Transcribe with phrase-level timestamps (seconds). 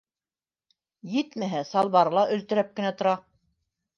[1.15, 3.13] Етмәһә, салбары ла өлтөрәп кенә тора.